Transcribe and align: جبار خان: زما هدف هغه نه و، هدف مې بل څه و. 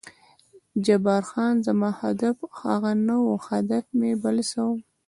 جبار 0.85 1.23
خان: 1.29 1.55
زما 1.67 1.89
هدف 2.03 2.35
هغه 2.61 2.91
نه 3.07 3.15
و، 3.25 3.29
هدف 3.47 3.85
مې 3.99 4.11
بل 4.23 4.37
څه 4.49 4.61
و. 4.69 4.71